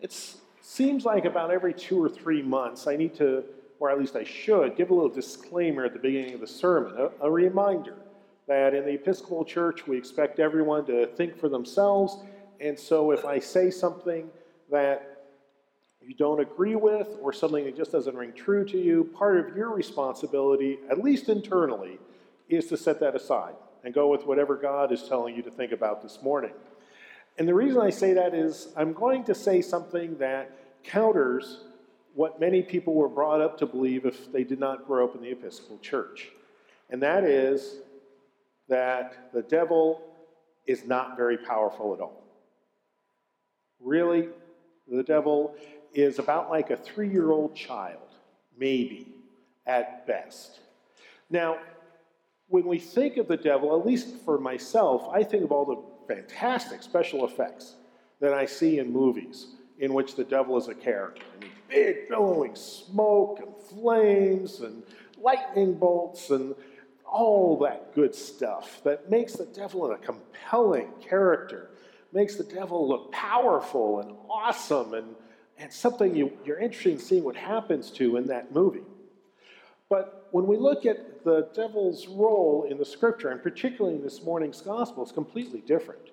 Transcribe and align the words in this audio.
It 0.00 0.16
seems 0.60 1.04
like 1.04 1.24
about 1.24 1.50
every 1.50 1.74
two 1.74 2.02
or 2.02 2.08
three 2.08 2.42
months 2.42 2.86
I 2.86 2.96
need 2.96 3.14
to, 3.16 3.44
or 3.80 3.90
at 3.90 3.98
least 3.98 4.14
I 4.16 4.24
should, 4.24 4.76
give 4.76 4.90
a 4.90 4.94
little 4.94 5.08
disclaimer 5.08 5.84
at 5.84 5.92
the 5.92 5.98
beginning 5.98 6.34
of 6.34 6.40
the 6.40 6.46
sermon, 6.46 6.94
a, 6.96 7.26
a 7.26 7.30
reminder 7.30 7.96
that 8.46 8.74
in 8.74 8.84
the 8.84 8.92
Episcopal 8.92 9.44
Church 9.44 9.86
we 9.86 9.98
expect 9.98 10.38
everyone 10.38 10.86
to 10.86 11.06
think 11.06 11.38
for 11.38 11.48
themselves. 11.48 12.18
And 12.60 12.78
so 12.78 13.10
if 13.10 13.24
I 13.24 13.38
say 13.38 13.70
something 13.70 14.28
that 14.70 15.18
you 16.00 16.14
don't 16.14 16.40
agree 16.40 16.76
with 16.76 17.08
or 17.20 17.32
something 17.32 17.64
that 17.64 17.76
just 17.76 17.92
doesn't 17.92 18.16
ring 18.16 18.32
true 18.32 18.64
to 18.66 18.78
you, 18.78 19.04
part 19.16 19.38
of 19.38 19.56
your 19.56 19.74
responsibility, 19.74 20.78
at 20.90 21.02
least 21.02 21.28
internally, 21.28 21.98
is 22.48 22.66
to 22.68 22.76
set 22.76 23.00
that 23.00 23.14
aside 23.14 23.54
and 23.84 23.92
go 23.92 24.08
with 24.08 24.24
whatever 24.24 24.56
God 24.56 24.92
is 24.92 25.02
telling 25.08 25.34
you 25.34 25.42
to 25.42 25.50
think 25.50 25.72
about 25.72 26.02
this 26.02 26.20
morning. 26.22 26.52
And 27.38 27.46
the 27.46 27.54
reason 27.54 27.80
I 27.80 27.90
say 27.90 28.12
that 28.14 28.34
is 28.34 28.68
I'm 28.76 28.92
going 28.92 29.24
to 29.24 29.34
say 29.34 29.62
something 29.62 30.18
that 30.18 30.50
counters 30.82 31.60
what 32.14 32.40
many 32.40 32.62
people 32.62 32.94
were 32.94 33.08
brought 33.08 33.40
up 33.40 33.58
to 33.58 33.66
believe 33.66 34.04
if 34.04 34.32
they 34.32 34.42
did 34.42 34.58
not 34.58 34.86
grow 34.86 35.04
up 35.04 35.14
in 35.14 35.22
the 35.22 35.30
Episcopal 35.30 35.78
Church. 35.78 36.30
And 36.90 37.00
that 37.02 37.22
is 37.22 37.76
that 38.68 39.30
the 39.32 39.42
devil 39.42 40.02
is 40.66 40.84
not 40.84 41.16
very 41.16 41.38
powerful 41.38 41.94
at 41.94 42.00
all. 42.00 42.24
Really, 43.80 44.28
the 44.88 45.04
devil 45.04 45.54
is 45.94 46.18
about 46.18 46.50
like 46.50 46.70
a 46.70 46.76
three 46.76 47.08
year 47.08 47.30
old 47.30 47.54
child, 47.54 48.08
maybe, 48.58 49.06
at 49.64 50.06
best. 50.06 50.58
Now, 51.30 51.58
when 52.48 52.64
we 52.64 52.78
think 52.78 53.18
of 53.18 53.28
the 53.28 53.36
devil, 53.36 53.78
at 53.78 53.86
least 53.86 54.24
for 54.24 54.38
myself, 54.38 55.08
I 55.12 55.22
think 55.22 55.44
of 55.44 55.52
all 55.52 55.64
the 55.64 56.14
fantastic 56.14 56.82
special 56.82 57.26
effects 57.26 57.74
that 58.20 58.32
I 58.32 58.46
see 58.46 58.78
in 58.78 58.92
movies 58.92 59.48
in 59.78 59.92
which 59.94 60.16
the 60.16 60.24
devil 60.24 60.56
is 60.56 60.68
a 60.68 60.74
character. 60.74 61.22
I 61.36 61.44
mean, 61.44 61.52
big 61.68 62.08
billowing 62.08 62.56
smoke 62.56 63.40
and 63.40 63.54
flames 63.68 64.60
and 64.60 64.82
lightning 65.20 65.74
bolts 65.74 66.30
and 66.30 66.54
all 67.04 67.58
that 67.58 67.94
good 67.94 68.14
stuff 68.14 68.80
that 68.84 69.10
makes 69.10 69.34
the 69.34 69.46
devil 69.46 69.90
a 69.90 69.98
compelling 69.98 70.88
character, 71.00 71.70
makes 72.12 72.36
the 72.36 72.44
devil 72.44 72.88
look 72.88 73.12
powerful 73.12 74.00
and 74.00 74.12
awesome 74.28 74.94
and, 74.94 75.14
and 75.58 75.72
something 75.72 76.14
you, 76.14 76.32
you're 76.44 76.58
interested 76.58 76.92
in 76.92 76.98
seeing 76.98 77.24
what 77.24 77.36
happens 77.36 77.90
to 77.90 78.16
in 78.16 78.26
that 78.26 78.52
movie. 78.52 78.84
But 79.90 80.28
when 80.32 80.46
we 80.46 80.56
look 80.56 80.84
at 80.84 81.24
the 81.24 81.48
devil's 81.54 82.06
role 82.06 82.66
in 82.68 82.76
the 82.76 82.84
scripture, 82.84 83.30
and 83.30 83.42
particularly 83.42 83.96
in 83.96 84.02
this 84.02 84.22
morning's 84.22 84.60
gospel, 84.60 85.02
it's 85.02 85.12
completely 85.12 85.60
different. 85.60 86.10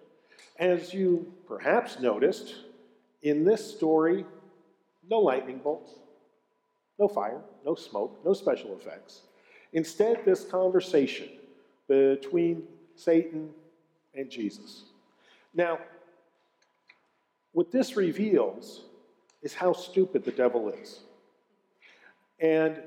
As 0.58 0.94
you 0.94 1.34
perhaps 1.48 2.00
noticed, 2.00 2.56
in 3.22 3.44
this 3.44 3.76
story, 3.76 4.26
no 5.10 5.20
lightning 5.20 5.58
bolts, 5.58 5.92
no 6.98 7.08
fire, 7.08 7.42
no 7.66 7.76
smoke, 7.76 8.18
no 8.24 8.34
special 8.34 8.74
effects. 8.78 9.24
Instead, 9.74 10.24
this 10.24 10.46
conversation 10.46 11.28
between 11.88 12.64
Satan 12.96 13.50
and 14.14 14.30
Jesus. 14.30 14.84
Now, 15.54 15.80
what 17.52 17.72
this 17.72 17.98
reveals 17.98 18.84
is 19.42 19.54
how 19.54 19.74
stupid 19.74 20.24
the 20.24 20.32
devil 20.32 20.70
is. 20.70 21.02
And 22.40 22.82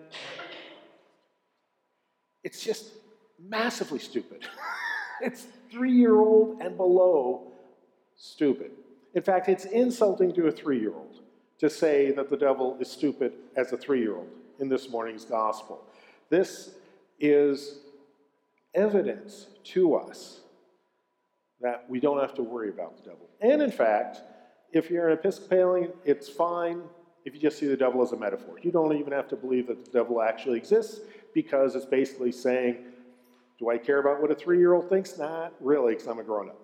it's 2.44 2.62
just 2.62 2.92
massively 3.38 3.98
stupid. 3.98 4.46
it's 5.20 5.46
three 5.70 5.92
year 5.92 6.20
old 6.20 6.60
and 6.60 6.76
below 6.76 7.52
stupid. 8.16 8.72
In 9.14 9.22
fact, 9.22 9.48
it's 9.48 9.64
insulting 9.64 10.32
to 10.34 10.46
a 10.46 10.52
three 10.52 10.80
year 10.80 10.94
old 10.94 11.20
to 11.58 11.68
say 11.68 12.12
that 12.12 12.28
the 12.28 12.36
devil 12.36 12.76
is 12.80 12.90
stupid 12.90 13.32
as 13.56 13.72
a 13.72 13.76
three 13.76 14.00
year 14.00 14.16
old 14.16 14.28
in 14.60 14.68
this 14.68 14.88
morning's 14.88 15.24
gospel. 15.24 15.82
This 16.30 16.70
is 17.18 17.80
evidence 18.74 19.48
to 19.64 19.94
us 19.94 20.40
that 21.60 21.84
we 21.88 21.98
don't 21.98 22.20
have 22.20 22.34
to 22.34 22.42
worry 22.42 22.68
about 22.68 22.96
the 22.96 23.10
devil. 23.10 23.28
And 23.40 23.60
in 23.60 23.72
fact, 23.72 24.22
if 24.72 24.90
you're 24.90 25.08
an 25.08 25.18
Episcopalian, 25.18 25.92
it's 26.04 26.28
fine 26.28 26.82
if 27.24 27.34
you 27.34 27.40
just 27.40 27.58
see 27.58 27.66
the 27.66 27.76
devil 27.76 28.02
as 28.02 28.12
a 28.12 28.16
metaphor. 28.16 28.56
You 28.62 28.70
don't 28.70 28.96
even 28.96 29.12
have 29.12 29.28
to 29.28 29.36
believe 29.36 29.66
that 29.66 29.84
the 29.84 29.90
devil 29.90 30.22
actually 30.22 30.58
exists 30.58 31.00
because 31.34 31.74
it's 31.74 31.86
basically 31.86 32.32
saying, 32.32 32.76
Do 33.58 33.70
I 33.70 33.78
care 33.78 33.98
about 33.98 34.20
what 34.20 34.30
a 34.30 34.34
three 34.34 34.58
year 34.58 34.74
old 34.74 34.88
thinks? 34.88 35.18
Not 35.18 35.52
really, 35.60 35.94
because 35.94 36.08
I'm 36.08 36.18
a 36.18 36.24
grown 36.24 36.48
up. 36.48 36.60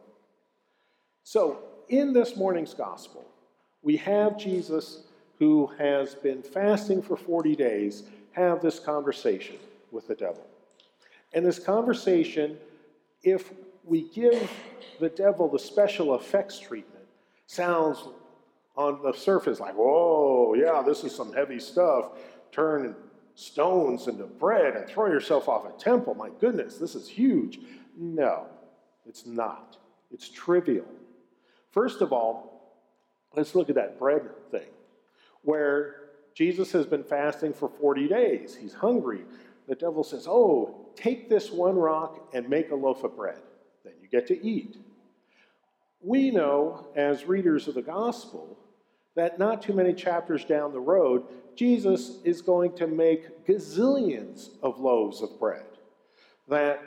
So, 1.22 1.58
in 1.88 2.12
this 2.12 2.36
morning's 2.36 2.74
gospel, 2.74 3.24
we 3.82 3.96
have 3.98 4.38
Jesus 4.38 5.02
who 5.38 5.66
has 5.78 6.14
been 6.14 6.42
fasting 6.42 7.02
for 7.02 7.16
40 7.16 7.56
days 7.56 8.04
have 8.32 8.60
this 8.60 8.78
conversation 8.78 9.56
with 9.90 10.08
the 10.08 10.14
devil. 10.14 10.46
And 11.32 11.44
this 11.44 11.58
conversation, 11.58 12.56
if 13.22 13.52
we 13.84 14.08
give 14.10 14.50
the 15.00 15.08
devil 15.08 15.48
the 15.48 15.58
special 15.58 16.14
effects 16.14 16.58
treatment, 16.58 17.04
sounds 17.46 18.08
on 18.76 19.02
the 19.02 19.12
surface 19.12 19.60
like, 19.60 19.74
whoa, 19.74 20.54
yeah, 20.54 20.82
this 20.84 21.04
is 21.04 21.14
some 21.14 21.32
heavy 21.32 21.60
stuff. 21.60 22.12
Turn 22.52 22.94
stones 23.34 24.06
into 24.06 24.24
bread 24.24 24.76
and 24.76 24.86
throw 24.86 25.06
yourself 25.06 25.48
off 25.48 25.66
a 25.66 25.78
temple. 25.78 26.14
My 26.14 26.30
goodness, 26.40 26.78
this 26.78 26.94
is 26.94 27.08
huge. 27.08 27.60
No, 27.96 28.46
it's 29.06 29.26
not. 29.26 29.76
It's 30.12 30.28
trivial. 30.28 30.86
First 31.72 32.00
of 32.00 32.12
all, 32.12 32.76
let's 33.34 33.54
look 33.54 33.68
at 33.68 33.74
that 33.74 33.98
bread 33.98 34.22
thing, 34.50 34.70
where 35.42 35.96
Jesus 36.34 36.70
has 36.72 36.86
been 36.86 37.04
fasting 37.04 37.52
for 37.52 37.68
40 37.68 38.08
days. 38.08 38.54
He's 38.54 38.74
hungry. 38.74 39.22
The 39.66 39.74
devil 39.74 40.04
says, 40.04 40.26
Oh, 40.28 40.86
take 40.94 41.28
this 41.28 41.50
one 41.50 41.76
rock 41.76 42.28
and 42.32 42.48
make 42.48 42.70
a 42.70 42.74
loaf 42.74 43.02
of 43.04 43.16
bread. 43.16 43.40
Then 43.84 43.94
you 44.00 44.08
get 44.08 44.26
to 44.28 44.46
eat. 44.46 44.76
We 46.00 46.30
know, 46.30 46.88
as 46.94 47.24
readers 47.24 47.66
of 47.66 47.74
the 47.74 47.82
gospel, 47.82 48.58
that 49.14 49.38
not 49.38 49.62
too 49.62 49.72
many 49.72 49.94
chapters 49.94 50.44
down 50.44 50.72
the 50.72 50.80
road, 50.80 51.24
Jesus 51.56 52.18
is 52.24 52.42
going 52.42 52.76
to 52.76 52.86
make 52.86 53.46
gazillions 53.46 54.50
of 54.62 54.78
loaves 54.78 55.22
of 55.22 55.38
bread. 55.38 55.66
That 56.48 56.82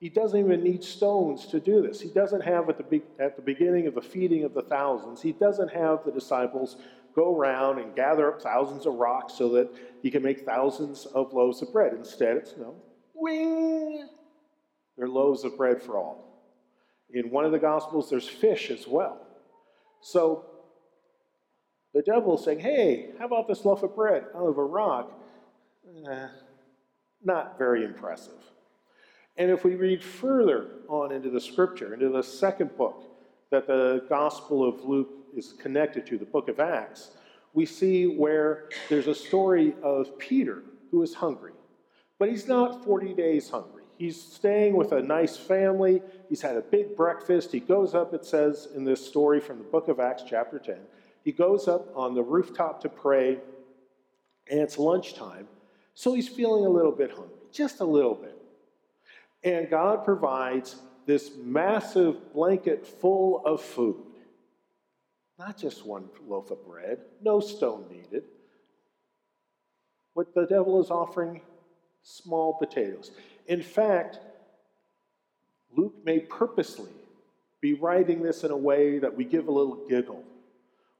he 0.00 0.08
doesn't 0.08 0.38
even 0.38 0.64
need 0.64 0.82
stones 0.82 1.46
to 1.46 1.60
do 1.60 1.80
this. 1.80 2.00
He 2.00 2.08
doesn't 2.08 2.40
have 2.40 2.68
at 2.68 2.76
the, 2.76 2.84
be- 2.84 3.02
at 3.20 3.36
the 3.36 3.42
beginning 3.42 3.86
of 3.86 3.94
the 3.94 4.02
feeding 4.02 4.44
of 4.44 4.52
the 4.52 4.62
thousands, 4.62 5.22
he 5.22 5.32
doesn't 5.32 5.72
have 5.72 6.04
the 6.04 6.10
disciples 6.10 6.76
go 7.14 7.36
around 7.36 7.78
and 7.78 7.94
gather 7.94 8.32
up 8.32 8.42
thousands 8.42 8.86
of 8.86 8.94
rocks 8.94 9.34
so 9.34 9.50
that 9.50 9.70
he 10.02 10.10
can 10.10 10.22
make 10.22 10.44
thousands 10.44 11.06
of 11.06 11.32
loaves 11.32 11.62
of 11.62 11.72
bread. 11.72 11.92
Instead, 11.92 12.36
it's 12.36 12.54
no, 12.56 12.74
wing, 13.14 14.08
they're 14.96 15.08
loaves 15.08 15.44
of 15.44 15.56
bread 15.56 15.80
for 15.80 15.98
all. 15.98 16.28
In 17.10 17.30
one 17.30 17.44
of 17.44 17.52
the 17.52 17.58
Gospels, 17.58 18.08
there's 18.08 18.28
fish 18.28 18.70
as 18.70 18.88
well. 18.88 19.20
So 20.00 20.46
the 21.94 22.02
devil 22.02 22.38
saying, 22.38 22.60
hey, 22.60 23.10
how 23.18 23.26
about 23.26 23.48
this 23.48 23.64
loaf 23.64 23.82
of 23.82 23.94
bread 23.94 24.24
out 24.34 24.46
of 24.46 24.58
a 24.58 24.64
rock? 24.64 25.12
Eh, 26.08 26.28
not 27.24 27.58
very 27.58 27.84
impressive. 27.84 28.40
And 29.36 29.50
if 29.50 29.64
we 29.64 29.74
read 29.74 30.02
further 30.02 30.68
on 30.88 31.12
into 31.12 31.30
the 31.30 31.40
scripture, 31.40 31.94
into 31.94 32.10
the 32.10 32.22
second 32.22 32.76
book 32.76 33.04
that 33.50 33.66
the 33.66 34.04
Gospel 34.08 34.66
of 34.66 34.84
Luke 34.84 35.10
is 35.34 35.54
connected 35.54 36.06
to, 36.06 36.18
the 36.18 36.24
book 36.24 36.48
of 36.48 36.60
Acts, 36.60 37.12
we 37.54 37.66
see 37.66 38.06
where 38.06 38.68
there's 38.88 39.08
a 39.08 39.14
story 39.14 39.74
of 39.82 40.18
Peter 40.18 40.62
who 40.90 41.02
is 41.02 41.14
hungry. 41.14 41.52
But 42.18 42.28
he's 42.28 42.46
not 42.46 42.84
40 42.84 43.14
days 43.14 43.50
hungry. 43.50 43.82
He's 43.98 44.20
staying 44.20 44.76
with 44.76 44.92
a 44.92 45.02
nice 45.02 45.36
family. 45.36 46.02
He's 46.28 46.42
had 46.42 46.56
a 46.56 46.60
big 46.60 46.96
breakfast. 46.96 47.52
He 47.52 47.60
goes 47.60 47.94
up, 47.94 48.14
it 48.14 48.24
says 48.24 48.68
in 48.74 48.84
this 48.84 49.04
story 49.06 49.40
from 49.40 49.58
the 49.58 49.64
book 49.64 49.88
of 49.88 50.00
Acts, 50.00 50.24
chapter 50.26 50.58
10. 50.58 50.76
He 51.24 51.32
goes 51.32 51.68
up 51.68 51.88
on 51.94 52.14
the 52.14 52.22
rooftop 52.22 52.80
to 52.82 52.88
pray, 52.88 53.38
and 54.50 54.60
it's 54.60 54.78
lunchtime, 54.78 55.46
so 55.94 56.14
he's 56.14 56.28
feeling 56.28 56.66
a 56.66 56.68
little 56.68 56.92
bit 56.92 57.10
hungry, 57.10 57.36
just 57.52 57.80
a 57.80 57.84
little 57.84 58.14
bit. 58.14 58.36
And 59.44 59.70
God 59.70 60.04
provides 60.04 60.76
this 61.06 61.32
massive 61.42 62.32
blanket 62.32 62.86
full 62.86 63.42
of 63.44 63.60
food. 63.60 64.04
Not 65.38 65.58
just 65.58 65.86
one 65.86 66.08
loaf 66.26 66.50
of 66.50 66.64
bread, 66.66 66.98
no 67.20 67.40
stone 67.40 67.84
needed. 67.90 68.24
What 70.14 70.34
the 70.34 70.46
devil 70.46 70.80
is 70.80 70.90
offering, 70.90 71.40
small 72.02 72.54
potatoes. 72.54 73.12
In 73.46 73.62
fact, 73.62 74.18
Luke 75.74 75.94
may 76.04 76.20
purposely 76.20 76.92
be 77.60 77.74
writing 77.74 78.22
this 78.22 78.44
in 78.44 78.50
a 78.50 78.56
way 78.56 78.98
that 78.98 79.16
we 79.16 79.24
give 79.24 79.48
a 79.48 79.52
little 79.52 79.86
giggle 79.88 80.24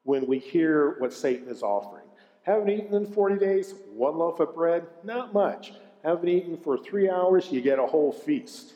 when 0.05 0.27
we 0.27 0.39
hear 0.39 0.97
what 0.99 1.13
Satan 1.13 1.49
is 1.49 1.63
offering. 1.63 2.05
Haven't 2.43 2.71
eaten 2.71 2.95
in 2.95 3.07
40 3.07 3.39
days? 3.39 3.75
One 3.93 4.17
loaf 4.17 4.41
of 4.41 4.55
bread? 4.55 4.87
Not 5.05 5.33
much. 5.33 5.73
Haven't 6.05 6.29
eaten 6.29 6.57
for 6.57 6.77
three 6.77 7.09
hours? 7.09 7.51
You 7.53 7.61
get 7.61 7.79
a 7.79 7.87
whole 7.87 8.13
feast. 8.13 8.75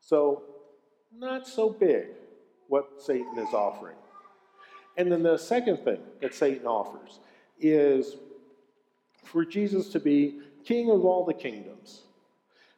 So, 0.00 0.42
not 1.16 1.46
so 1.46 1.70
big 1.70 2.06
what 2.68 3.02
Satan 3.02 3.38
is 3.38 3.52
offering. 3.52 3.96
And 4.96 5.10
then 5.10 5.22
the 5.22 5.36
second 5.36 5.78
thing 5.78 6.00
that 6.20 6.34
Satan 6.34 6.66
offers 6.66 7.18
is 7.58 8.16
for 9.24 9.44
Jesus 9.44 9.88
to 9.90 10.00
be 10.00 10.40
king 10.64 10.90
of 10.90 11.04
all 11.04 11.24
the 11.24 11.34
kingdoms. 11.34 12.02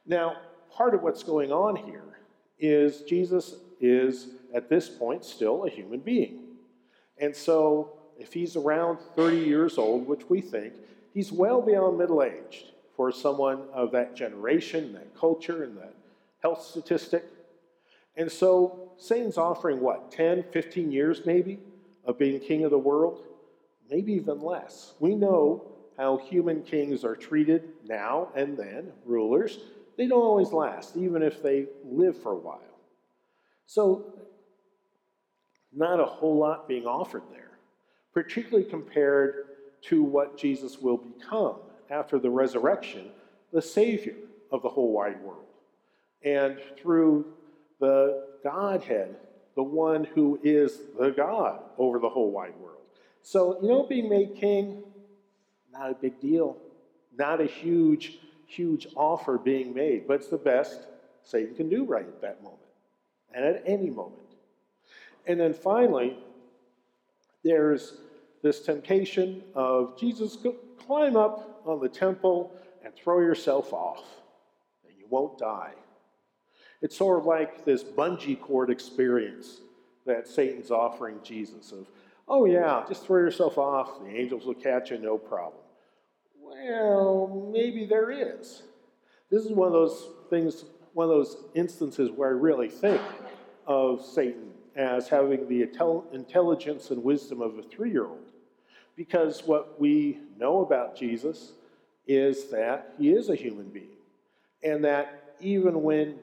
Now, 0.06 0.36
part 0.70 0.94
of 0.94 1.02
what's 1.02 1.22
going 1.22 1.52
on 1.52 1.76
here 1.76 2.18
is 2.58 3.02
Jesus 3.02 3.56
is, 3.80 4.28
at 4.54 4.68
this 4.68 4.88
point, 4.88 5.24
still 5.24 5.64
a 5.66 5.70
human 5.70 6.00
being. 6.00 6.45
And 7.18 7.34
so, 7.34 7.92
if 8.18 8.32
he's 8.32 8.56
around 8.56 8.98
30 9.14 9.38
years 9.38 9.78
old, 9.78 10.06
which 10.06 10.28
we 10.28 10.40
think, 10.40 10.74
he's 11.12 11.32
well 11.32 11.60
beyond 11.60 11.98
middle 11.98 12.22
aged 12.22 12.72
for 12.96 13.12
someone 13.12 13.62
of 13.72 13.92
that 13.92 14.14
generation, 14.14 14.92
that 14.94 15.14
culture, 15.18 15.64
and 15.64 15.76
that 15.76 15.94
health 16.40 16.62
statistic. 16.62 17.24
And 18.16 18.30
so, 18.30 18.90
Satan's 18.98 19.38
offering 19.38 19.80
what, 19.80 20.10
10, 20.10 20.44
15 20.52 20.92
years 20.92 21.22
maybe 21.26 21.58
of 22.04 22.18
being 22.18 22.40
king 22.40 22.64
of 22.64 22.70
the 22.70 22.78
world? 22.78 23.22
Maybe 23.90 24.12
even 24.14 24.40
less. 24.40 24.94
We 25.00 25.14
know 25.14 25.64
how 25.96 26.18
human 26.18 26.62
kings 26.62 27.04
are 27.04 27.16
treated 27.16 27.64
now 27.86 28.28
and 28.34 28.56
then, 28.56 28.92
rulers. 29.04 29.58
They 29.96 30.06
don't 30.06 30.22
always 30.22 30.52
last, 30.52 30.96
even 30.96 31.22
if 31.22 31.42
they 31.42 31.66
live 31.84 32.20
for 32.22 32.32
a 32.32 32.38
while. 32.38 32.60
So, 33.66 34.12
not 35.76 36.00
a 36.00 36.04
whole 36.04 36.36
lot 36.36 36.66
being 36.66 36.86
offered 36.86 37.22
there, 37.30 37.50
particularly 38.12 38.68
compared 38.68 39.46
to 39.82 40.02
what 40.02 40.36
Jesus 40.36 40.80
will 40.80 40.96
become 40.96 41.56
after 41.90 42.18
the 42.18 42.30
resurrection, 42.30 43.10
the 43.52 43.62
Savior 43.62 44.14
of 44.50 44.62
the 44.62 44.68
whole 44.68 44.92
wide 44.92 45.20
world. 45.20 45.44
And 46.24 46.58
through 46.76 47.26
the 47.78 48.26
Godhead, 48.42 49.16
the 49.54 49.62
one 49.62 50.04
who 50.04 50.40
is 50.42 50.80
the 50.98 51.10
God 51.10 51.60
over 51.78 51.98
the 51.98 52.08
whole 52.08 52.30
wide 52.30 52.56
world. 52.56 52.80
So, 53.22 53.60
you 53.60 53.68
know, 53.68 53.82
being 53.84 54.08
made 54.08 54.34
king, 54.36 54.82
not 55.72 55.90
a 55.90 55.94
big 55.94 56.20
deal. 56.20 56.56
Not 57.18 57.40
a 57.40 57.46
huge, 57.46 58.18
huge 58.46 58.88
offer 58.94 59.38
being 59.38 59.74
made, 59.74 60.06
but 60.06 60.14
it's 60.14 60.28
the 60.28 60.36
best 60.36 60.86
Satan 61.22 61.54
can 61.54 61.68
do 61.68 61.84
right 61.84 62.06
at 62.06 62.20
that 62.20 62.42
moment 62.42 62.60
and 63.34 63.44
at 63.44 63.62
any 63.66 63.90
moment. 63.90 64.25
And 65.26 65.40
then 65.40 65.52
finally, 65.52 66.16
there's 67.42 67.98
this 68.42 68.60
temptation 68.60 69.42
of 69.54 69.98
Jesus, 69.98 70.38
climb 70.78 71.16
up 71.16 71.62
on 71.64 71.80
the 71.80 71.88
temple 71.88 72.52
and 72.84 72.94
throw 72.94 73.20
yourself 73.20 73.72
off, 73.72 74.04
and 74.84 74.92
you 74.96 75.06
won't 75.10 75.38
die. 75.38 75.72
It's 76.82 76.96
sort 76.96 77.18
of 77.18 77.26
like 77.26 77.64
this 77.64 77.82
bungee 77.82 78.40
cord 78.40 78.70
experience 78.70 79.60
that 80.04 80.28
Satan's 80.28 80.70
offering 80.70 81.18
Jesus 81.24 81.72
of, 81.72 81.88
oh 82.28 82.44
yeah, 82.44 82.84
just 82.88 83.04
throw 83.04 83.18
yourself 83.18 83.58
off, 83.58 84.00
the 84.04 84.08
angels 84.08 84.44
will 84.44 84.54
catch 84.54 84.90
you, 84.90 84.98
no 84.98 85.18
problem. 85.18 85.62
Well, 86.40 87.50
maybe 87.52 87.86
there 87.86 88.10
is. 88.10 88.62
This 89.30 89.44
is 89.44 89.50
one 89.50 89.66
of 89.66 89.72
those 89.72 90.08
things, 90.30 90.64
one 90.92 91.04
of 91.04 91.10
those 91.10 91.36
instances 91.54 92.10
where 92.10 92.28
I 92.28 92.32
really 92.32 92.68
think 92.68 93.02
of 93.66 94.04
Satan 94.04 94.52
as 94.76 95.08
having 95.08 95.48
the 95.48 95.62
intelligence 96.12 96.90
and 96.90 97.02
wisdom 97.02 97.40
of 97.40 97.58
a 97.58 97.62
three 97.62 97.90
year 97.90 98.06
old. 98.06 98.30
Because 98.94 99.42
what 99.44 99.80
we 99.80 100.20
know 100.38 100.60
about 100.60 100.96
Jesus 100.96 101.52
is 102.06 102.50
that 102.50 102.94
he 102.98 103.10
is 103.10 103.28
a 103.28 103.34
human 103.34 103.68
being. 103.68 103.96
And 104.62 104.84
that 104.84 105.34
even 105.40 105.82
when 105.82 106.16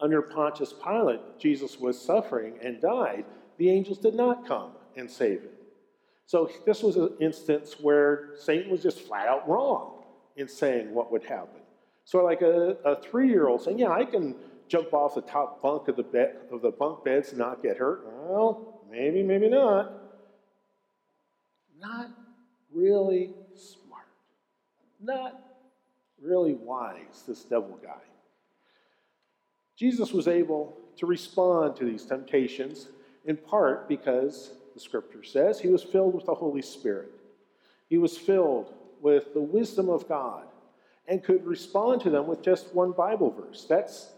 under 0.00 0.22
Pontius 0.22 0.72
Pilate 0.72 1.20
Jesus 1.38 1.78
was 1.78 2.00
suffering 2.00 2.54
and 2.62 2.80
died, 2.80 3.24
the 3.58 3.70
angels 3.70 3.98
did 3.98 4.14
not 4.14 4.46
come 4.46 4.72
and 4.96 5.10
save 5.10 5.42
him. 5.42 5.50
So 6.26 6.50
this 6.64 6.82
was 6.82 6.96
an 6.96 7.10
instance 7.20 7.76
where 7.80 8.30
Satan 8.38 8.70
was 8.70 8.82
just 8.82 9.00
flat 9.00 9.28
out 9.28 9.48
wrong 9.48 10.02
in 10.36 10.48
saying 10.48 10.92
what 10.92 11.12
would 11.12 11.24
happen. 11.24 11.60
So 12.04 12.24
like 12.24 12.42
a, 12.42 12.76
a 12.84 13.00
three-year-old 13.00 13.62
saying, 13.62 13.78
yeah, 13.78 13.90
I 13.90 14.04
can 14.04 14.34
jump 14.74 14.92
off 14.92 15.14
the 15.14 15.22
top 15.22 15.62
bunk 15.62 15.86
of 15.86 15.94
the 15.94 16.02
bed 16.02 16.34
of 16.50 16.60
the 16.60 16.70
bunk 16.72 17.04
beds 17.04 17.28
and 17.28 17.38
not 17.38 17.62
get 17.62 17.76
hurt. 17.76 18.04
Well, 18.26 18.80
maybe, 18.90 19.22
maybe 19.22 19.48
not. 19.48 19.92
Not 21.80 22.10
really 22.72 23.34
smart. 23.54 24.08
Not 25.00 25.40
really 26.20 26.54
wise, 26.54 27.22
this 27.28 27.44
devil 27.44 27.78
guy. 27.80 28.02
Jesus 29.76 30.12
was 30.12 30.26
able 30.26 30.76
to 30.96 31.06
respond 31.06 31.76
to 31.76 31.84
these 31.84 32.04
temptations 32.04 32.88
in 33.26 33.36
part 33.36 33.88
because 33.88 34.54
the 34.74 34.80
scripture 34.80 35.22
says, 35.22 35.60
he 35.60 35.68
was 35.68 35.84
filled 35.84 36.14
with 36.14 36.26
the 36.26 36.34
Holy 36.34 36.62
Spirit. 36.62 37.12
He 37.88 37.98
was 37.98 38.18
filled 38.18 38.74
with 39.00 39.34
the 39.34 39.40
wisdom 39.40 39.88
of 39.88 40.08
God 40.08 40.46
and 41.06 41.22
could 41.22 41.46
respond 41.46 42.00
to 42.00 42.10
them 42.10 42.26
with 42.26 42.42
just 42.42 42.74
one 42.74 42.90
Bible 42.90 43.30
verse. 43.30 43.66
That's 43.68 44.10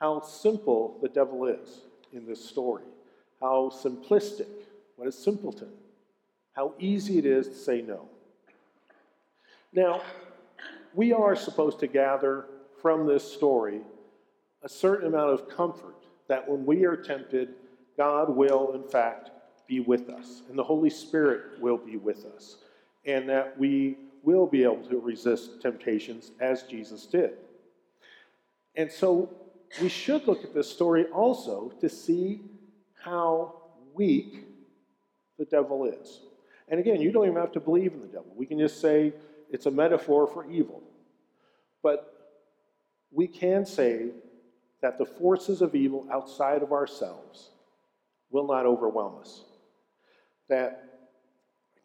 how 0.00 0.20
simple 0.20 0.98
the 1.02 1.08
devil 1.08 1.46
is 1.46 1.80
in 2.12 2.26
this 2.26 2.44
story, 2.44 2.84
how 3.40 3.70
simplistic, 3.74 4.48
what 4.96 5.08
a 5.08 5.12
simpleton, 5.12 5.68
how 6.54 6.74
easy 6.78 7.18
it 7.18 7.26
is 7.26 7.48
to 7.48 7.54
say 7.54 7.82
no. 7.82 8.08
Now, 9.72 10.02
we 10.94 11.12
are 11.12 11.36
supposed 11.36 11.80
to 11.80 11.86
gather 11.86 12.46
from 12.80 13.06
this 13.06 13.30
story 13.30 13.80
a 14.62 14.68
certain 14.68 15.08
amount 15.08 15.30
of 15.30 15.48
comfort 15.48 15.96
that 16.28 16.48
when 16.48 16.64
we 16.64 16.84
are 16.84 16.96
tempted, 16.96 17.54
God 17.96 18.34
will, 18.34 18.72
in 18.74 18.82
fact, 18.82 19.30
be 19.66 19.80
with 19.80 20.08
us, 20.08 20.42
and 20.48 20.58
the 20.58 20.64
Holy 20.64 20.90
Spirit 20.90 21.60
will 21.60 21.76
be 21.76 21.96
with 21.96 22.24
us, 22.24 22.58
and 23.04 23.28
that 23.28 23.58
we 23.58 23.96
will 24.22 24.46
be 24.46 24.62
able 24.62 24.82
to 24.88 24.98
resist 24.98 25.60
temptations 25.60 26.32
as 26.40 26.62
Jesus 26.64 27.06
did. 27.06 27.32
And 28.76 28.90
so 28.90 29.30
we 29.80 29.88
should 29.88 30.26
look 30.26 30.44
at 30.44 30.54
this 30.54 30.70
story 30.70 31.04
also 31.06 31.72
to 31.80 31.88
see 31.88 32.40
how 33.02 33.54
weak 33.94 34.46
the 35.38 35.44
devil 35.44 35.84
is. 35.84 36.20
And 36.68 36.80
again, 36.80 37.00
you 37.00 37.12
don't 37.12 37.24
even 37.24 37.36
have 37.36 37.52
to 37.52 37.60
believe 37.60 37.92
in 37.92 38.00
the 38.00 38.06
devil. 38.06 38.32
We 38.34 38.46
can 38.46 38.58
just 38.58 38.80
say 38.80 39.12
it's 39.50 39.66
a 39.66 39.70
metaphor 39.70 40.26
for 40.26 40.50
evil. 40.50 40.82
But 41.82 42.12
we 43.12 43.28
can 43.28 43.64
say 43.64 44.10
that 44.82 44.98
the 44.98 45.06
forces 45.06 45.62
of 45.62 45.74
evil 45.74 46.06
outside 46.10 46.62
of 46.62 46.72
ourselves 46.72 47.50
will 48.30 48.46
not 48.46 48.66
overwhelm 48.66 49.18
us 49.20 49.44
that 50.48 50.82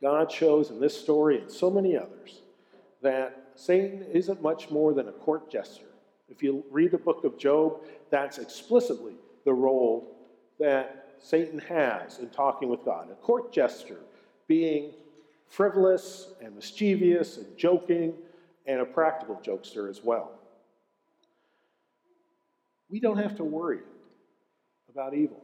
God 0.02 0.32
shows 0.32 0.70
in 0.70 0.80
this 0.80 1.00
story 1.00 1.40
and 1.40 1.52
so 1.52 1.70
many 1.70 1.96
others 1.98 2.42
that 3.02 3.52
Satan 3.56 4.06
isn't 4.12 4.42
much 4.42 4.70
more 4.70 4.94
than 4.94 5.08
a 5.08 5.12
court 5.12 5.52
jester. 5.52 5.86
If 6.32 6.42
you 6.42 6.64
read 6.72 6.92
the 6.92 6.98
book 6.98 7.26
of 7.26 7.38
Job, 7.38 7.82
that's 8.10 8.38
explicitly 8.38 9.14
the 9.44 9.54
role 9.54 10.08
that 10.60 11.16
Satan 11.20 11.60
has 11.60 12.20
in 12.20 12.30
talking 12.30 12.70
with 12.70 12.86
God. 12.86 13.10
A 13.12 13.16
court 13.16 13.52
jester 13.52 13.98
being 14.48 14.94
frivolous 15.50 16.30
and 16.42 16.56
mischievous 16.56 17.38
and 17.38 17.46
joking 17.58 18.14
and 18.66 18.80
a 18.80 18.86
practical 18.86 19.40
jokester 19.46 19.90
as 19.90 20.04
well. 20.04 20.32
We 22.90 23.00
don't 23.00 23.18
have 23.18 23.36
to 23.36 23.44
worry 23.44 23.82
about 24.90 25.14
evil. 25.14 25.44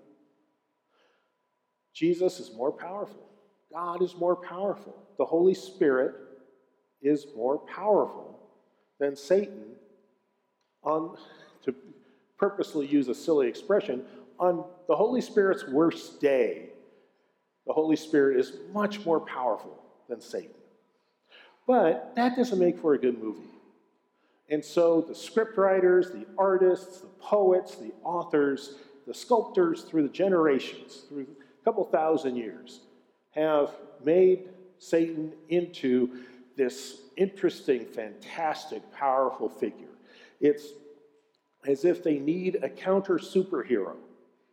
Jesus 1.93 2.39
is 2.39 2.51
more 2.53 2.71
powerful. 2.71 3.27
God 3.71 4.01
is 4.01 4.15
more 4.15 4.35
powerful. 4.35 4.95
The 5.17 5.25
Holy 5.25 5.53
Spirit 5.53 6.15
is 7.01 7.27
more 7.35 7.57
powerful 7.57 8.39
than 8.99 9.15
Satan 9.15 9.75
on, 10.83 11.17
to 11.63 11.73
purposely 12.37 12.85
use 12.87 13.07
a 13.07 13.15
silly 13.15 13.47
expression, 13.47 14.03
on 14.39 14.63
the 14.87 14.95
Holy 14.95 15.21
Spirit's 15.21 15.67
worst 15.67 16.21
day, 16.21 16.69
the 17.65 17.73
Holy 17.73 17.95
Spirit 17.95 18.39
is 18.39 18.53
much 18.73 19.05
more 19.05 19.19
powerful 19.19 19.83
than 20.07 20.21
Satan. 20.21 20.51
But 21.65 22.13
that 22.15 22.35
doesn't 22.35 22.59
make 22.59 22.79
for 22.79 22.93
a 22.93 22.97
good 22.97 23.21
movie. 23.21 23.41
And 24.49 24.63
so 24.63 25.01
the 25.01 25.13
scriptwriters, 25.13 26.13
the 26.13 26.25
artists, 26.37 27.01
the 27.01 27.07
poets, 27.19 27.75
the 27.75 27.91
authors, 28.03 28.75
the 29.05 29.13
sculptors 29.13 29.83
through 29.83 30.03
the 30.03 30.13
generations, 30.13 31.03
through 31.09 31.27
a 31.61 31.65
couple 31.65 31.83
thousand 31.83 32.37
years, 32.37 32.81
have 33.31 33.71
made 34.03 34.49
Satan 34.79 35.33
into 35.49 36.23
this 36.55 37.01
interesting, 37.17 37.85
fantastic, 37.85 38.89
powerful 38.93 39.49
figure. 39.49 39.87
It's 40.39 40.73
as 41.65 41.85
if 41.85 42.03
they 42.03 42.19
need 42.19 42.59
a 42.63 42.69
counter 42.69 43.17
superhero 43.17 43.95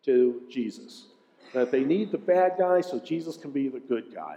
to 0.04 0.42
Jesus. 0.50 1.06
That 1.52 1.70
they 1.70 1.84
need 1.84 2.10
the 2.10 2.18
bad 2.18 2.54
guy 2.58 2.80
so 2.80 2.98
Jesus 2.98 3.36
can 3.36 3.50
be 3.50 3.68
the 3.68 3.80
good 3.80 4.12
guy. 4.14 4.36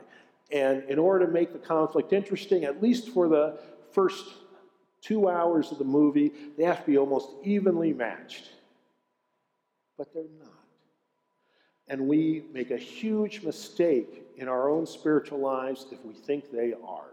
And 0.51 0.83
in 0.83 0.99
order 0.99 1.25
to 1.25 1.31
make 1.31 1.51
the 1.51 1.59
conflict 1.59 2.13
interesting, 2.13 2.63
at 2.63 2.81
least 2.81 3.09
for 3.09 3.27
the 3.27 3.57
first 3.91 4.25
two 5.01 5.29
hours 5.29 5.71
of 5.71 5.77
the 5.77 5.83
movie, 5.83 6.31
they 6.57 6.63
have 6.63 6.81
to 6.81 6.85
be 6.85 6.97
almost 6.97 7.29
evenly 7.43 7.93
matched. 7.93 8.49
But 9.97 10.13
they're 10.13 10.23
not. 10.39 10.51
And 11.87 12.07
we 12.07 12.45
make 12.53 12.71
a 12.71 12.77
huge 12.77 13.43
mistake 13.43 14.23
in 14.37 14.47
our 14.47 14.69
own 14.69 14.85
spiritual 14.85 15.39
lives 15.39 15.87
if 15.91 16.03
we 16.05 16.13
think 16.13 16.51
they 16.51 16.73
are. 16.85 17.05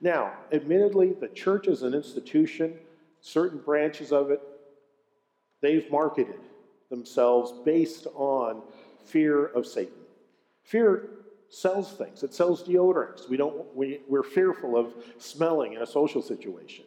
Now, 0.00 0.32
admittedly, 0.52 1.12
the 1.12 1.28
church 1.28 1.66
is 1.66 1.82
an 1.82 1.94
institution, 1.94 2.78
certain 3.24 3.58
branches 3.58 4.12
of 4.12 4.30
it, 4.30 4.40
they've 5.62 5.90
marketed 5.90 6.40
themselves 6.90 7.54
based 7.64 8.06
on 8.14 8.60
fear 9.02 9.46
of 9.46 9.66
Satan. 9.66 9.94
Fear 10.62 11.08
sells 11.48 11.92
things. 11.94 12.22
It 12.22 12.34
sells 12.34 12.62
deodorants. 12.62 13.28
We 13.28 13.38
don't, 13.38 13.74
we, 13.74 14.00
we're 14.08 14.22
fearful 14.22 14.76
of 14.76 14.92
smelling 15.18 15.72
in 15.72 15.80
a 15.80 15.86
social 15.86 16.20
situation. 16.20 16.84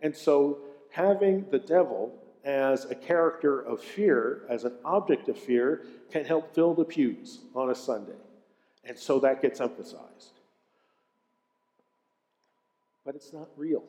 And 0.00 0.14
so 0.14 0.58
having 0.90 1.46
the 1.50 1.58
devil 1.58 2.14
as 2.44 2.84
a 2.84 2.94
character 2.94 3.60
of 3.60 3.80
fear, 3.80 4.42
as 4.48 4.64
an 4.64 4.74
object 4.84 5.28
of 5.28 5.36
fear, 5.36 5.82
can 6.12 6.24
help 6.24 6.54
fill 6.54 6.74
the 6.74 6.84
pews 6.84 7.40
on 7.56 7.70
a 7.70 7.74
Sunday. 7.74 8.12
And 8.84 8.96
so 8.96 9.18
that 9.18 9.42
gets 9.42 9.60
emphasized. 9.60 10.38
But 13.04 13.16
it's 13.16 13.32
not 13.32 13.48
real. 13.56 13.82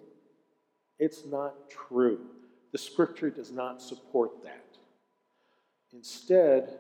It's 1.00 1.26
not 1.26 1.70
true. 1.70 2.20
The 2.72 2.78
scripture 2.78 3.30
does 3.30 3.52
not 3.52 3.82
support 3.82 4.44
that. 4.44 4.66
Instead, 5.94 6.78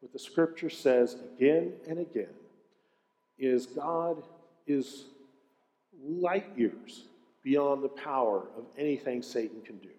what 0.00 0.12
the 0.12 0.18
scripture 0.18 0.70
says 0.70 1.16
again 1.36 1.72
and 1.88 1.98
again 1.98 2.34
is 3.38 3.66
God 3.66 4.22
is 4.66 5.06
light 6.02 6.46
years 6.56 7.04
beyond 7.42 7.82
the 7.82 7.88
power 7.88 8.48
of 8.56 8.64
anything 8.76 9.22
Satan 9.22 9.60
can 9.62 9.78
do. 9.78 9.90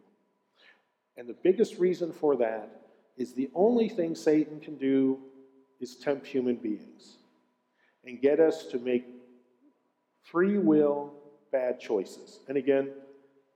And 1.17 1.27
the 1.27 1.35
biggest 1.43 1.77
reason 1.77 2.11
for 2.11 2.35
that 2.37 2.69
is 3.17 3.33
the 3.33 3.49
only 3.53 3.89
thing 3.89 4.15
Satan 4.15 4.59
can 4.59 4.77
do 4.77 5.19
is 5.79 5.95
tempt 5.95 6.25
human 6.25 6.55
beings 6.55 7.17
and 8.05 8.21
get 8.21 8.39
us 8.39 8.65
to 8.67 8.79
make 8.79 9.05
free 10.23 10.57
will 10.57 11.13
bad 11.51 11.79
choices. 11.79 12.39
And 12.47 12.57
again, 12.57 12.89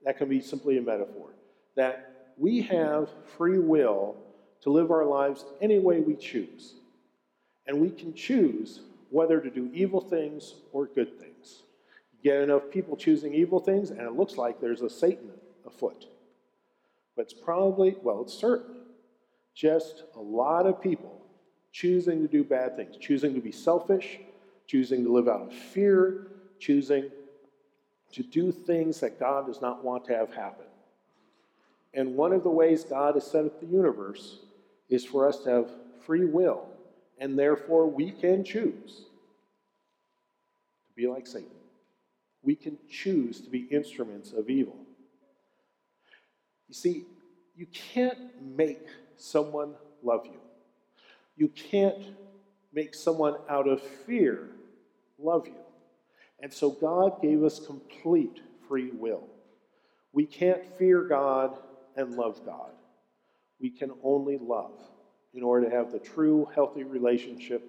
that 0.04 0.18
can 0.18 0.28
be 0.28 0.40
simply 0.40 0.78
a 0.78 0.82
metaphor. 0.82 1.30
That 1.76 2.32
we 2.36 2.62
have 2.62 3.08
free 3.36 3.58
will 3.58 4.16
to 4.62 4.70
live 4.70 4.90
our 4.90 5.04
lives 5.04 5.44
any 5.60 5.78
way 5.78 6.00
we 6.00 6.16
choose. 6.16 6.74
And 7.66 7.80
we 7.80 7.90
can 7.90 8.14
choose 8.14 8.80
whether 9.10 9.40
to 9.40 9.50
do 9.50 9.70
evil 9.72 10.00
things 10.00 10.54
or 10.72 10.86
good 10.86 11.18
things. 11.18 11.62
You 12.12 12.30
get 12.30 12.42
enough 12.42 12.70
people 12.70 12.96
choosing 12.96 13.34
evil 13.34 13.60
things, 13.60 13.90
and 13.90 14.00
it 14.00 14.12
looks 14.12 14.36
like 14.36 14.60
there's 14.60 14.82
a 14.82 14.90
Satan 14.90 15.30
afoot. 15.66 16.06
But 17.16 17.22
it's 17.22 17.34
probably, 17.34 17.96
well, 18.02 18.22
it's 18.22 18.34
certainly 18.34 18.80
just 19.54 20.02
a 20.16 20.20
lot 20.20 20.66
of 20.66 20.82
people 20.82 21.20
choosing 21.72 22.22
to 22.22 22.28
do 22.28 22.44
bad 22.44 22.76
things, 22.76 22.96
choosing 22.96 23.34
to 23.34 23.40
be 23.40 23.52
selfish, 23.52 24.18
choosing 24.66 25.04
to 25.04 25.12
live 25.12 25.28
out 25.28 25.42
of 25.42 25.52
fear, 25.52 26.28
choosing 26.58 27.10
to 28.14 28.22
do 28.22 28.52
things 28.52 29.00
that 29.00 29.18
God 29.18 29.46
does 29.46 29.60
not 29.60 29.84
want 29.84 30.04
to 30.06 30.16
have 30.16 30.32
happen. 30.32 30.66
And 31.92 32.16
one 32.16 32.32
of 32.32 32.42
the 32.42 32.50
ways 32.50 32.84
God 32.84 33.14
has 33.14 33.26
set 33.26 33.44
up 33.44 33.60
the 33.60 33.66
universe 33.66 34.38
is 34.88 35.04
for 35.04 35.28
us 35.28 35.38
to 35.40 35.50
have 35.50 35.70
free 36.06 36.24
will, 36.24 36.66
and 37.18 37.38
therefore 37.38 37.88
we 37.88 38.10
can 38.12 38.44
choose 38.44 39.06
to 40.88 40.94
be 40.94 41.06
like 41.06 41.26
Satan. 41.26 41.48
We 42.42 42.54
can 42.54 42.78
choose 42.88 43.40
to 43.40 43.50
be 43.50 43.66
instruments 43.70 44.32
of 44.32 44.48
evil. 44.48 44.76
You 46.68 46.74
see, 46.74 47.04
you 47.56 47.66
can't 47.66 48.18
make 48.56 48.86
someone 49.16 49.74
love 50.02 50.26
you. 50.26 50.40
You 51.36 51.48
can't 51.48 52.02
make 52.72 52.94
someone 52.94 53.36
out 53.48 53.66
of 53.66 53.80
fear 53.80 54.50
love 55.18 55.46
you. 55.46 55.54
And 56.44 56.52
so 56.52 56.70
God 56.70 57.20
gave 57.20 57.42
us 57.42 57.58
complete 57.58 58.38
free 58.68 58.92
will. 58.92 59.24
We 60.12 60.26
can't 60.26 60.62
fear 60.78 61.02
God 61.02 61.58
and 61.96 62.14
love 62.14 62.46
God 62.46 62.70
we 63.64 63.70
can 63.70 63.92
only 64.02 64.36
love 64.36 64.78
in 65.32 65.42
order 65.42 65.68
to 65.68 65.74
have 65.74 65.90
the 65.90 65.98
true, 65.98 66.46
healthy 66.54 66.84
relationship 66.84 67.62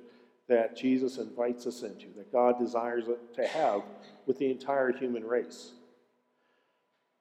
that 0.49 0.75
Jesus 0.75 1.17
invites 1.17 1.65
us 1.65 1.83
into, 1.83 2.07
that 2.17 2.33
God 2.33 2.59
desires 2.59 3.05
to 3.35 3.47
have 3.47 3.81
with 4.25 4.37
the 4.37 4.51
entire 4.51 4.91
human 4.91 5.23
race. 5.25 5.71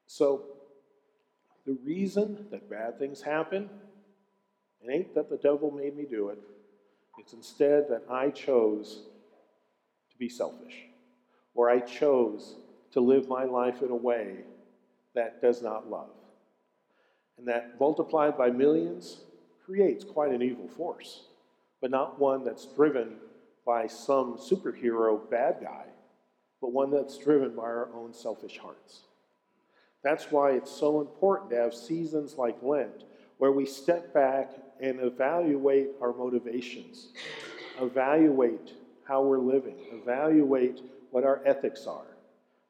So, 0.07 0.43
the 1.65 1.77
reason 1.85 2.47
that 2.51 2.69
bad 2.69 2.99
things 2.99 3.21
happen, 3.21 3.69
it 4.81 4.91
ain't 4.91 5.15
that 5.15 5.29
the 5.29 5.37
devil 5.37 5.71
made 5.71 5.95
me 5.95 6.05
do 6.07 6.27
it, 6.29 6.37
it's 7.17 7.31
instead 7.31 7.85
that 7.89 8.03
I 8.11 8.29
chose 8.29 9.03
to 10.11 10.17
be 10.17 10.27
selfish, 10.27 10.75
or 11.55 11.69
I 11.69 11.79
chose 11.79 12.55
to 12.91 12.99
live 12.99 13.27
my 13.27 13.45
life 13.45 13.81
in 13.81 13.89
a 13.89 13.95
way 13.95 14.35
that 15.15 15.41
does 15.41 15.61
not 15.61 15.89
love. 15.89 16.09
And 17.37 17.47
that 17.47 17.79
multiplied 17.79 18.37
by 18.37 18.49
millions 18.49 19.21
creates 19.65 20.03
quite 20.03 20.31
an 20.31 20.41
evil 20.41 20.67
force, 20.67 21.23
but 21.81 21.91
not 21.91 22.19
one 22.19 22.43
that's 22.43 22.65
driven 22.65 23.15
by 23.65 23.87
some 23.87 24.37
superhero 24.37 25.29
bad 25.29 25.57
guy, 25.61 25.85
but 26.61 26.71
one 26.71 26.91
that's 26.91 27.17
driven 27.17 27.55
by 27.55 27.63
our 27.63 27.89
own 27.95 28.13
selfish 28.13 28.57
hearts. 28.57 29.01
That's 30.03 30.31
why 30.31 30.51
it's 30.51 30.71
so 30.71 31.01
important 31.01 31.49
to 31.49 31.57
have 31.57 31.73
seasons 31.73 32.35
like 32.37 32.61
Lent 32.61 33.05
where 33.37 33.51
we 33.51 33.65
step 33.65 34.13
back 34.13 34.51
and 34.79 34.99
evaluate 34.99 35.89
our 36.01 36.13
motivations, 36.13 37.07
evaluate 37.81 38.73
how 39.05 39.23
we're 39.23 39.39
living, 39.39 39.75
evaluate 39.91 40.81
what 41.11 41.23
our 41.23 41.41
ethics 41.45 41.87
are. 41.87 42.17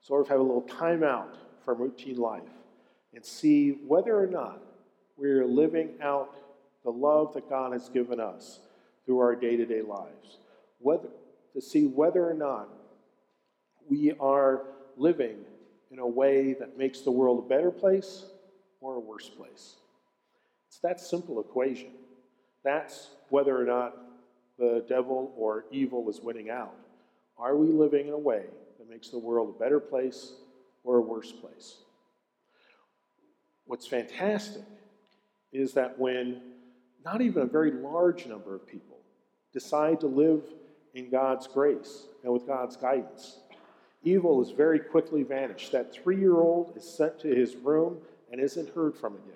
Sort 0.01 0.21
of 0.21 0.27
have 0.27 0.39
a 0.39 0.43
little 0.43 0.61
time 0.61 1.03
out 1.03 1.35
from 1.63 1.81
routine 1.81 2.17
life 2.17 2.43
and 3.13 3.25
see 3.25 3.71
whether 3.87 4.17
or 4.17 4.27
not 4.27 4.61
we're 5.17 5.45
living 5.45 5.91
out 6.01 6.35
the 6.83 6.91
love 6.91 7.33
that 7.33 7.49
God 7.49 7.73
has 7.73 7.89
given 7.89 8.19
us 8.19 8.59
through 9.05 9.19
our 9.19 9.35
day 9.35 9.57
to 9.57 9.65
day 9.65 9.81
lives. 9.81 10.37
Whether, 10.79 11.09
to 11.53 11.61
see 11.61 11.87
whether 11.87 12.29
or 12.29 12.33
not 12.33 12.69
we 13.89 14.13
are 14.19 14.63
living 14.97 15.37
in 15.91 15.99
a 15.99 16.07
way 16.07 16.53
that 16.53 16.77
makes 16.77 17.01
the 17.01 17.11
world 17.11 17.45
a 17.45 17.49
better 17.49 17.71
place 17.71 18.25
or 18.81 18.95
a 18.95 18.99
worse 18.99 19.29
place. 19.29 19.75
It's 20.67 20.79
that 20.79 20.99
simple 20.99 21.39
equation. 21.39 21.91
That's 22.63 23.09
whether 23.29 23.59
or 23.59 23.65
not 23.65 23.95
the 24.57 24.85
devil 24.87 25.33
or 25.37 25.65
evil 25.71 26.09
is 26.09 26.19
winning 26.21 26.49
out. 26.49 26.75
Are 27.37 27.55
we 27.55 27.67
living 27.67 28.07
in 28.07 28.13
a 28.13 28.17
way 28.17 28.45
that 28.79 28.89
makes 28.89 29.09
the 29.09 29.19
world 29.19 29.55
a 29.55 29.59
better 29.59 29.79
place 29.79 30.33
or 30.83 30.97
a 30.97 31.01
worse 31.01 31.31
place? 31.31 31.77
What's 33.65 33.87
fantastic 33.87 34.63
is 35.51 35.73
that 35.73 35.97
when 35.97 36.41
not 37.03 37.21
even 37.21 37.43
a 37.43 37.47
very 37.47 37.71
large 37.71 38.25
number 38.25 38.55
of 38.55 38.65
people 38.65 38.97
decide 39.53 39.99
to 40.01 40.07
live 40.07 40.43
in 40.93 41.09
God's 41.09 41.47
grace 41.47 42.05
and 42.23 42.31
with 42.31 42.47
God's 42.47 42.77
guidance, 42.77 43.39
evil 44.03 44.41
is 44.41 44.51
very 44.51 44.79
quickly 44.79 45.23
vanished. 45.23 45.71
That 45.71 45.93
three 45.93 46.17
year 46.17 46.35
old 46.35 46.73
is 46.75 46.87
sent 46.87 47.19
to 47.19 47.27
his 47.27 47.55
room 47.55 47.97
and 48.31 48.39
isn't 48.39 48.73
heard 48.73 48.95
from 48.95 49.15
again. 49.15 49.33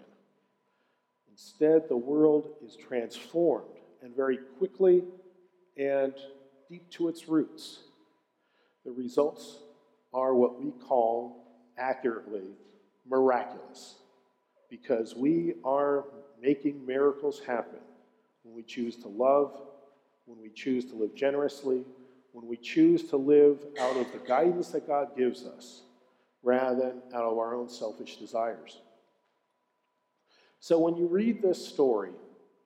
Instead, 1.29 1.87
the 1.87 1.97
world 1.97 2.49
is 2.65 2.75
transformed 2.75 3.65
and 4.01 4.15
very 4.15 4.37
quickly 4.57 5.03
and 5.77 6.13
deep 6.69 6.89
to 6.91 7.07
its 7.07 7.27
roots. 7.27 7.79
The 8.89 8.95
results 8.95 9.59
are 10.15 10.33
what 10.33 10.59
we 10.59 10.71
call 10.71 11.45
accurately 11.77 12.55
miraculous 13.07 13.97
because 14.67 15.15
we 15.15 15.53
are 15.63 16.05
making 16.41 16.87
miracles 16.87 17.39
happen 17.39 17.81
when 18.41 18.55
we 18.55 18.63
choose 18.63 18.95
to 19.03 19.07
love, 19.07 19.61
when 20.25 20.41
we 20.41 20.49
choose 20.49 20.85
to 20.85 20.95
live 20.95 21.13
generously, 21.13 21.83
when 22.31 22.47
we 22.47 22.57
choose 22.57 23.03
to 23.11 23.17
live 23.17 23.63
out 23.79 23.95
of 23.95 24.11
the 24.11 24.17
guidance 24.27 24.69
that 24.69 24.87
God 24.87 25.15
gives 25.15 25.45
us 25.45 25.83
rather 26.41 26.79
than 26.79 27.01
out 27.13 27.25
of 27.25 27.37
our 27.37 27.53
own 27.53 27.69
selfish 27.69 28.15
desires. 28.15 28.79
So 30.59 30.79
when 30.79 30.97
you 30.97 31.05
read 31.05 31.43
this 31.43 31.63
story, 31.63 32.13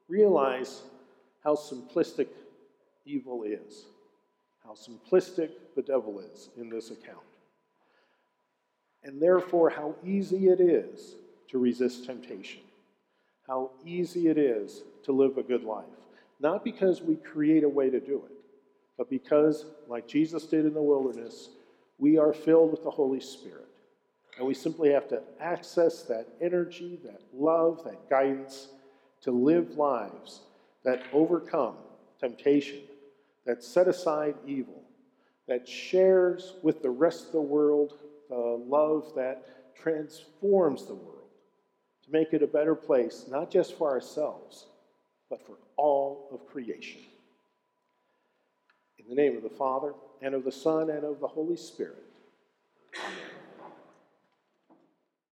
realize 0.08 0.84
how 1.44 1.56
simplistic 1.56 2.27
evil 3.06 3.44
is, 3.44 3.88
how 4.65 4.74
simplistic 4.74 5.51
the 5.75 5.82
devil 5.82 6.20
is 6.20 6.50
in 6.58 6.70
this 6.70 6.91
account, 6.91 7.20
and 9.03 9.22
therefore 9.22 9.70
how 9.70 9.96
easy 10.05 10.48
it 10.48 10.60
is 10.60 11.15
to 11.50 11.58
resist 11.58 12.05
temptation. 12.05 12.62
How 13.48 13.72
easy 13.86 14.29
it 14.29 14.38
is 14.38 14.84
to 15.03 15.12
live 15.12 15.38
a 15.38 15.43
good 15.43 15.63
life. 15.63 15.86
Not 16.39 16.63
because 16.63 17.01
we 17.01 17.15
create 17.15 17.63
a 17.63 17.70
way 17.70 17.89
to 17.89 18.00
do 18.00 18.24
it, 18.25 18.32
but 18.98 19.10
because, 19.10 19.65
like 19.88 20.08
Jesus 20.08 20.46
did 20.46 20.65
in 20.65 20.74
the 20.74 20.82
wilderness, 20.82 21.50
we 21.98 22.17
are 22.17 22.34
filled 22.34 22.72
with 22.72 22.84
the 22.84 22.89
Holy 22.89 23.20
Spirit. 23.20 23.67
And 24.38 24.48
we 24.48 24.53
simply 24.53 24.91
have 24.91 25.08
to 25.10 25.22
access 25.39 26.03
that 26.03 26.27
energy, 26.41 27.00
that 27.03 27.22
love, 27.34 27.84
that 27.84 28.10
guidance 28.10 28.70
to 29.22 29.32
live 29.32 29.72
lives 29.77 30.41
that 30.84 31.03
overcome 31.13 31.75
temptation, 32.20 32.79
that 33.45 33.63
set 33.63 33.88
aside 33.88 34.35
evil, 34.45 34.83
that 35.47 35.67
shares 35.67 36.53
with 36.62 36.81
the 36.81 36.89
rest 36.89 37.27
of 37.27 37.31
the 37.33 37.41
world 37.41 37.97
the 38.29 38.35
love 38.35 39.12
that 39.15 39.75
transforms 39.75 40.85
the 40.85 40.93
world 40.93 41.29
to 42.03 42.12
make 42.12 42.33
it 42.33 42.43
a 42.43 42.47
better 42.47 42.75
place, 42.75 43.25
not 43.29 43.51
just 43.51 43.77
for 43.77 43.89
ourselves, 43.89 44.65
but 45.29 45.45
for 45.45 45.57
all 45.75 46.29
of 46.31 46.47
creation. 46.47 47.01
In 48.97 49.07
the 49.07 49.15
name 49.15 49.35
of 49.35 49.43
the 49.43 49.50
Father, 49.50 49.93
and 50.21 50.33
of 50.33 50.43
the 50.43 50.51
Son, 50.51 50.89
and 50.89 51.03
of 51.03 51.19
the 51.19 51.27
Holy 51.27 51.57
Spirit. 51.57 52.03